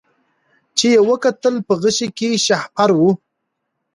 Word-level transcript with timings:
چي 0.77 0.87
یې 0.93 1.01
وکتل 1.09 1.55
په 1.67 1.73
غشي 1.81 2.07
کي 2.17 2.29
شهپر 2.45 2.89
وو 2.97 3.11